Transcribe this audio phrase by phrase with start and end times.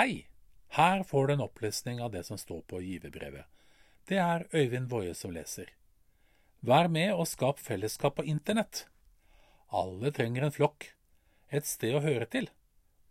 [0.00, 0.28] Hei!
[0.68, 3.44] Her får du en opplesning av det som står på giverbrevet.
[4.08, 5.74] Det er Øyvind Woie som leser.
[6.64, 8.86] Vær med og skap fellesskap på internett.
[9.68, 10.88] Alle trenger en flokk,
[11.52, 12.48] et sted å høre til,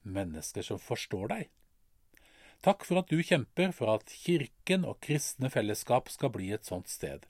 [0.01, 1.45] mennesker som forstår deg.
[2.65, 6.89] Takk for at du kjemper for at kirken og kristne fellesskap skal bli et sånt
[6.89, 7.29] sted.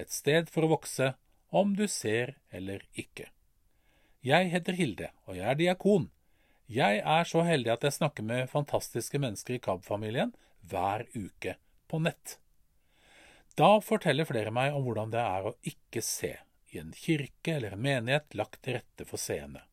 [0.00, 1.12] Et sted for å vokse,
[1.52, 3.28] om du ser eller ikke.
[4.24, 6.08] Jeg heter Hilde, og jeg er diakon.
[6.68, 10.34] Jeg er så heldig at jeg snakker med fantastiske mennesker i KAB-familien
[10.68, 11.54] hver uke
[11.88, 12.36] på nett.
[13.56, 16.34] Da forteller flere meg om hvordan det er å ikke se
[16.68, 19.64] i en kirke eller en menighet lagt til rette for seende.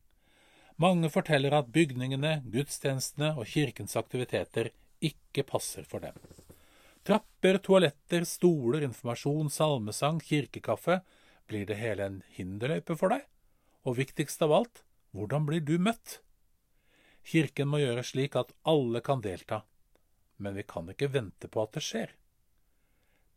[0.80, 4.72] Mange forteller at bygningene, gudstjenestene og kirkens aktiviteter
[5.04, 6.16] ikke passer for dem.
[7.06, 11.02] Trapper, toaletter, stoler, informasjon, salmesang, kirkekaffe–
[11.46, 13.22] blir det hele en hinderløype for deg?
[13.86, 14.82] Og viktigst av alt,
[15.14, 16.20] hvordan blir du møtt?
[17.26, 19.64] Kirken må gjøre slik at alle kan delta,
[20.38, 22.12] men vi kan ikke vente på at det skjer.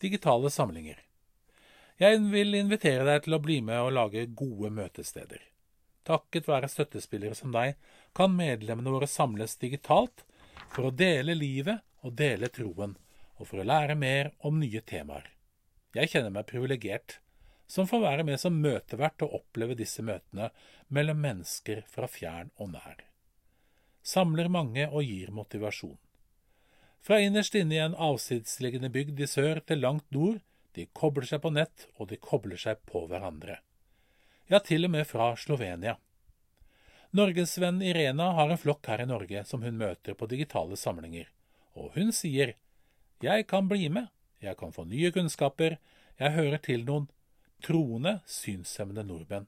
[0.01, 0.99] Digitale samlinger.
[1.99, 5.41] Jeg vil invitere deg til å bli med og lage gode møtesteder.
[6.07, 7.75] Takket være støttespillere som deg
[8.15, 10.23] kan medlemmene våre samles digitalt
[10.69, 12.95] for å dele livet og dele troen,
[13.41, 15.27] og for å lære mer om nye temaer.
[15.97, 17.17] Jeg kjenner meg privilegert
[17.69, 20.53] som får være med som møtevert og oppleve disse møtene
[20.87, 23.08] mellom mennesker fra fjern og nær.
[24.03, 25.97] Samler mange og gir motivasjon.
[27.02, 30.39] Fra innerst inne i en avsidsliggende bygd i sør til langt nord,
[30.75, 33.59] de kobler seg på nett, og de kobler seg på hverandre.
[34.50, 35.97] Ja, til og med fra Slovenia.
[37.16, 41.30] Norgesvenn Irena har en flokk her i Norge som hun møter på digitale samlinger,
[41.73, 42.55] og hun sier
[43.23, 44.08] Jeg kan bli med,
[44.39, 45.80] jeg kan få nye kunnskaper,
[46.20, 47.09] jeg hører til noen
[47.66, 49.47] troende synshemmede nordmenn.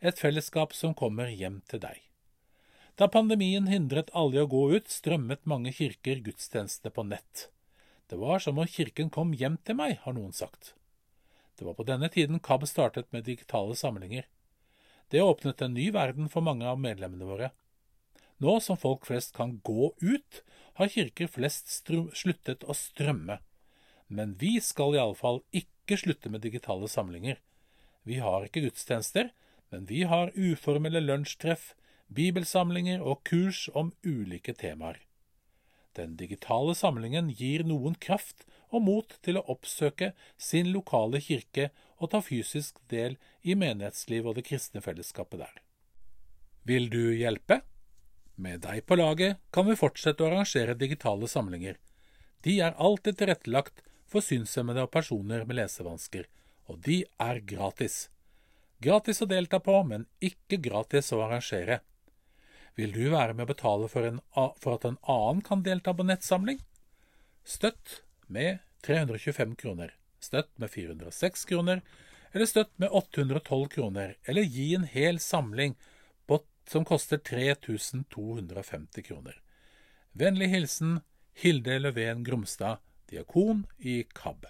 [0.00, 2.11] Et fellesskap som kommer hjem til deg.
[2.96, 7.48] Da pandemien hindret alle i å gå ut, strømmet mange kirker gudstjenestene på nett.
[8.12, 10.74] Det var som om kirken kom hjem til meg, har noen sagt.
[11.56, 14.28] Det var på denne tiden KAB startet med digitale samlinger.
[15.08, 17.50] Det åpnet en ny verden for mange av medlemmene våre.
[18.42, 20.42] Nå som folk flest kan gå ut,
[20.76, 23.38] har kirker flest sluttet å strømme.
[24.08, 27.38] Men vi skal iallfall ikke slutte med digitale samlinger.
[28.04, 29.30] Vi har ikke gudstjenester,
[29.72, 31.72] men vi har uformelle lunsjtreff,
[32.16, 35.00] bibelsamlinger og kurs om ulike temaer.
[35.96, 41.68] Den digitale samlingen gir noen kraft og mot til å oppsøke sin lokale kirke
[41.98, 45.60] og ta fysisk del i menighetsliv og det kristne fellesskapet der.
[46.64, 47.60] Vil du hjelpe?
[48.40, 51.76] Med deg på laget kan vi fortsette å arrangere digitale samlinger.
[52.42, 56.26] De er alltid tilrettelagt for synshemmede og personer med lesevansker,
[56.66, 58.06] og de er gratis.
[58.82, 61.82] Gratis å delta på, men ikke gratis å arrangere.
[62.78, 66.06] Vil du være med å betale for, en, for at en annen kan delta på
[66.08, 66.62] nettsamling?
[67.44, 68.00] Støtt
[68.32, 71.82] med 325 kroner, støtt med 406 kroner,
[72.32, 75.76] eller støtt med 812 kroner, eller gi en hel samling
[76.26, 79.36] på, som koster 3250 kroner.
[80.12, 81.00] Vennlig hilsen
[81.36, 84.48] Hilde Løven Gromstad, diakon i KAB.